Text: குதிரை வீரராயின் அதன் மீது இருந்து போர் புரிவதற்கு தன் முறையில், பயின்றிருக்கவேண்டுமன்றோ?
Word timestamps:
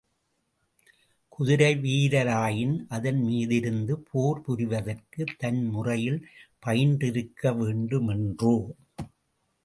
குதிரை 1.29 1.75
வீரராயின் 1.75 2.85
அதன் 2.87 3.19
மீது 3.23 3.55
இருந்து 3.55 3.99
போர் 3.99 4.41
புரிவதற்கு 4.41 5.23
தன் 5.37 5.61
முறையில், 5.65 6.17
பயின்றிருக்கவேண்டுமன்றோ? 6.65 8.55